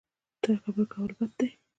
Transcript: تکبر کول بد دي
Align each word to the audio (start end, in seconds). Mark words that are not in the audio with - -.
تکبر 0.43 0.85
کول 0.93 1.11
بد 1.19 1.31
دي 1.39 1.47